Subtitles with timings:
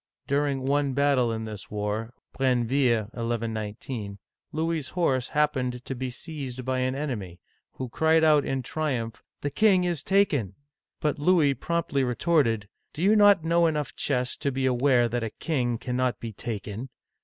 [0.25, 4.17] During one battle in this war (Brenneville, 1 1 19),
[4.51, 7.39] Louisas horse happened to be seized by an enemy,
[7.73, 10.55] who cried out in triumph, The king is taken!
[11.01, 15.77] But Louis promptly retorted," Do you not know enough chess to be aware that a king
[15.77, 16.89] cannot be taken